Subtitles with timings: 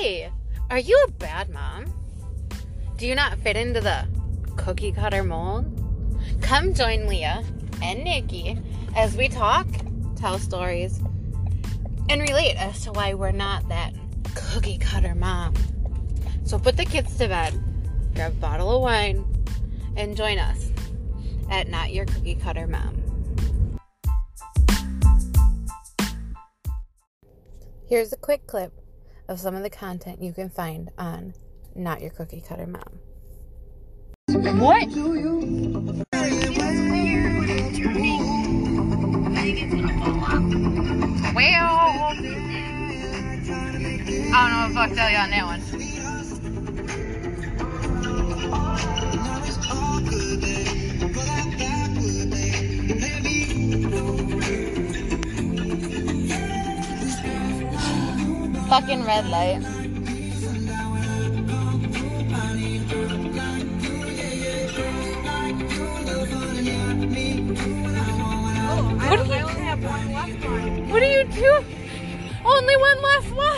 [0.00, 0.30] Hey,
[0.70, 1.92] are you a bad mom?
[2.98, 4.06] Do you not fit into the
[4.54, 5.66] cookie cutter mold?
[6.40, 7.42] Come join Leah
[7.82, 8.60] and Nikki
[8.94, 9.66] as we talk,
[10.14, 11.00] tell stories,
[12.08, 13.92] and relate as to why we're not that
[14.36, 15.54] cookie cutter mom.
[16.44, 17.60] So put the kids to bed,
[18.14, 19.24] grab a bottle of wine,
[19.96, 20.70] and join us
[21.50, 23.02] at Not Your Cookie Cutter Mom.
[27.88, 28.72] Here's a quick clip
[29.28, 31.34] of some of the content you can find on
[31.74, 33.00] Not Your Cookie Cutter Mom.
[34.58, 34.88] What?
[41.34, 41.64] Well,
[44.34, 45.67] I don't know if I'll tell you on that one.
[58.68, 59.62] Fucking red light.
[69.08, 69.46] What do you,
[70.92, 71.64] what do you do?
[72.44, 73.57] Only one left what?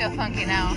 [0.00, 0.70] Feel funky now.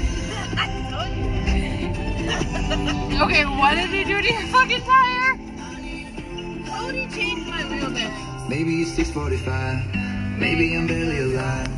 [3.24, 5.38] Okay, what did he do to your fucking tire?
[6.68, 8.50] Cody changed my wheel bearings.
[8.50, 10.38] Maybe it's 645.
[10.38, 11.70] Maybe I'm barely alive.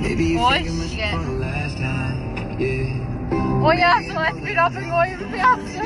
[0.00, 1.10] Maybe you Oh, think I missed shit.
[1.12, 2.58] for the last time.
[2.58, 3.28] Yeah.
[3.62, 5.82] Oh yeah, so let's speed up and go even faster.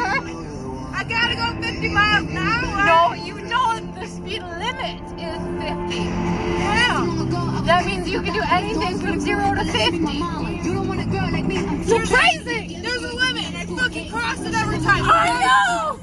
[0.94, 2.86] I gotta go 50 miles an hour.
[2.86, 5.96] No, you know the speed limit is 50.
[5.96, 6.89] Yeah.
[7.30, 9.96] That means you can do anything from 0 to 50.
[9.98, 11.56] You don't want a girl like me.
[11.86, 12.76] You're crazy!
[12.80, 15.04] There's a limit, and I fucking cross it every time.
[15.04, 16.00] I know!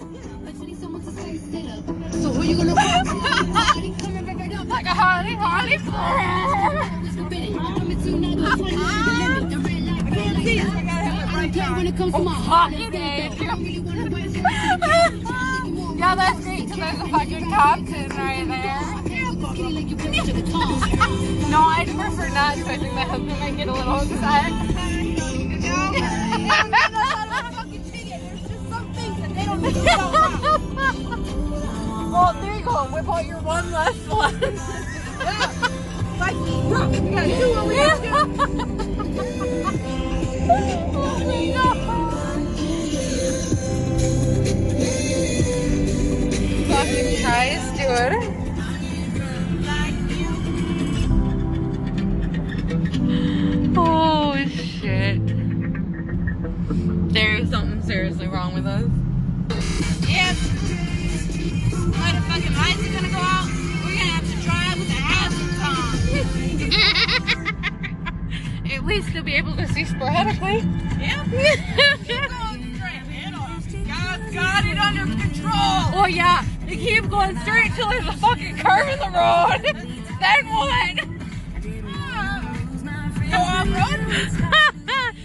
[2.11, 2.73] So who you gonna?
[4.67, 5.77] Like a Harley, Harley.
[12.47, 13.29] Fucking A.
[15.97, 18.96] Yeah, that's great because there's a fucking cop right there.
[21.49, 22.65] No, I'd prefer not to.
[22.65, 25.33] I think my husband might get a little upset.
[69.03, 69.17] on.
[69.17, 70.63] At be able to see sporadically.
[70.99, 71.23] Yeah.
[72.03, 73.87] Keep going straight.
[73.87, 75.53] God's got it under control.
[75.53, 79.61] Oh yeah, you keep going straight till there's a fucking curve in the road.
[80.19, 80.99] then what?
[81.85, 82.57] Ah.
[83.29, 83.99] Go off road.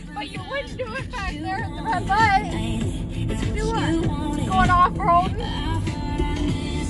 [0.15, 2.50] but you wouldn't do it back there at the red light.
[3.54, 4.47] Do what?
[4.47, 5.37] Going off road.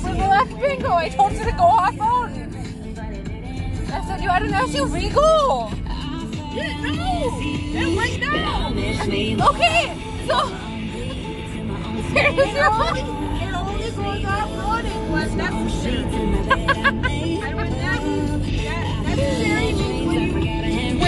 [0.02, 2.30] With the left bingo, I told you to go off road.
[3.92, 5.14] I said you had an SUV.
[5.14, 5.81] Go.
[6.54, 7.40] Yeah, no.
[7.40, 8.68] Yeah, right now.
[9.48, 9.96] Okay,
[10.26, 10.36] so
[12.12, 13.00] here's It only,
[13.90, 15.30] goes off roading when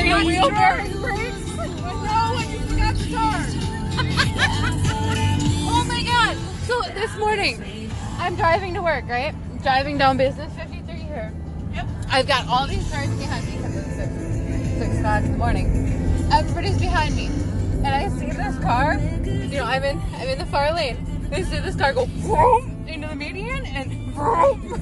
[0.06, 0.22] your
[3.10, 3.54] charge.
[5.66, 6.36] Oh my god!
[6.66, 9.34] So this morning, I'm driving to work, right?
[9.62, 11.32] Driving down Business 53 here.
[11.74, 11.86] Yep.
[12.08, 14.33] I've got all these cars behind me because
[14.78, 15.66] six o'clock in the morning.
[16.32, 18.98] Everybody's behind me, and I see this car.
[19.24, 20.96] You know, I'm in I'm in the far lane.
[21.32, 24.74] I see this car go vroom into the median and vroom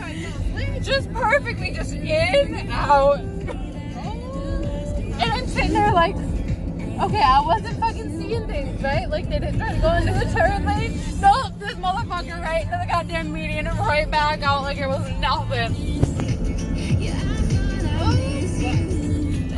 [0.00, 0.82] right.
[0.82, 3.18] Just perfectly, just in out.
[3.20, 3.50] And
[5.20, 9.08] I'm sitting there like, okay, I wasn't fucking seeing things, right?
[9.08, 10.98] Like they didn't try to go into the turn lane.
[11.20, 15.06] Nope, this motherfucker right into the goddamn median and right back out like it was
[15.20, 16.09] nothing.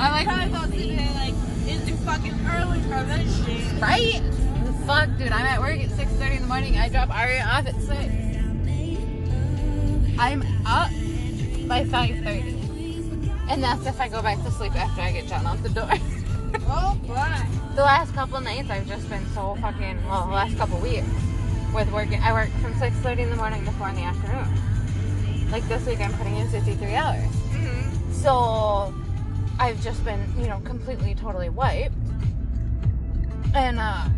[0.02, 1.34] I like I thought today, like,
[1.64, 3.80] it's too fucking early for this shit.
[3.80, 4.20] right?
[4.84, 6.76] Fuck, dude, I'm at work at 6:30 in the morning.
[6.76, 8.12] I drop Aria off at six.
[10.18, 10.90] I'm up
[11.68, 13.30] by 5.30.
[13.48, 15.88] And that's if I go back to sleep after I get John out the door.
[16.68, 17.74] Oh boy.
[17.76, 21.06] the last couple nights I've just been so fucking, well, the last couple weeks
[21.72, 22.20] with working.
[22.20, 25.50] I work from 6.30 in the morning to 4 in the afternoon.
[25.50, 27.22] Like this week I'm putting in 53 hours.
[27.24, 28.12] Mm-hmm.
[28.12, 28.30] So
[29.62, 31.94] I've just been, you know, completely, totally wiped.
[33.54, 34.08] And uh,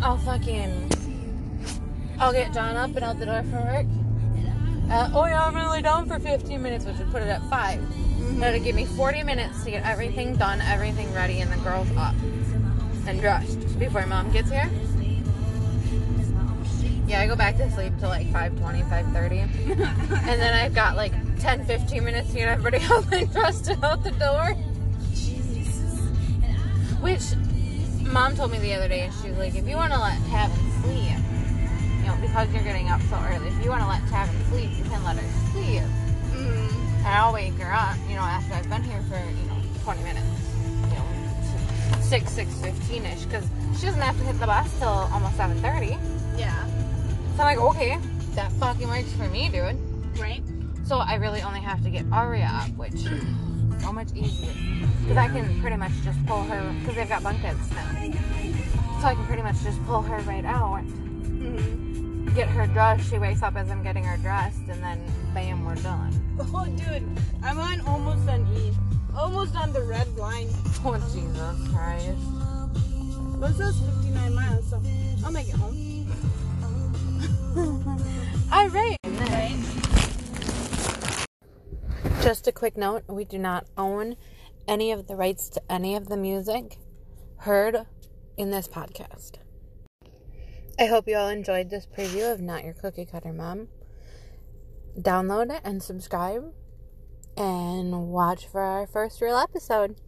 [0.00, 0.90] I'll fucking,
[2.18, 3.86] I'll get John up and out the door for work.
[4.90, 7.84] Uh, oh yeah, I'm really down for 15 minutes, which would put it at five.
[8.40, 12.14] That'll give me 40 minutes to get everything done, everything ready, and the girls up
[13.06, 14.70] and dressed before mom gets here.
[17.06, 19.30] Yeah, I go back to sleep till like 5.20, 5.30.
[20.28, 23.84] and then I've got like 10, 15 minutes to get everybody up and dressed and
[23.84, 24.56] out the door.
[27.00, 27.22] Which
[28.12, 30.18] mom told me the other day, and she was like, if you want to let
[30.30, 31.18] Tavin sleep,
[32.00, 34.70] you know, because you're getting up so early, if you want to let Tavin sleep,
[34.76, 35.82] you can let her sleep.
[35.82, 36.98] Mm-hmm.
[36.98, 40.02] And I'll wake her up, you know, after I've been here for, you know, 20
[40.02, 40.26] minutes.
[40.90, 43.46] You know, 6, 6.15ish, because
[43.78, 45.98] she doesn't have to hit the bus till almost 7.30.
[46.38, 46.66] Yeah.
[47.36, 47.98] So I'm like, okay,
[48.34, 49.76] that fucking works for me, dude.
[50.18, 50.42] Right.
[50.84, 53.04] So I really only have to get Aria up, which
[53.80, 54.52] so much easier.
[55.02, 57.90] Because I can pretty much just pull her, because they've got bunk beds now.
[59.00, 60.82] So I can pretty much just pull her right out,
[61.38, 62.34] Mm-hmm.
[62.34, 63.08] get her dressed.
[63.10, 65.00] She wakes up as I'm getting her dressed, and then
[65.32, 66.12] bam, we're done.
[66.40, 67.04] Oh, dude,
[67.44, 68.72] I'm on almost on E.
[69.16, 70.48] Almost on the red line.
[70.84, 72.18] Oh, Jesus Christ.
[73.40, 74.82] But it says 59 miles, so
[75.24, 75.76] I'll make it home.
[78.52, 78.68] All.
[78.68, 78.97] Right.
[82.28, 84.14] Just a quick note we do not own
[84.68, 86.76] any of the rights to any of the music
[87.38, 87.86] heard
[88.36, 89.36] in this podcast.
[90.78, 93.68] I hope you all enjoyed this preview of Not Your Cookie Cutter Mom.
[95.00, 96.52] Download it and subscribe
[97.34, 99.98] and watch for our first real episode.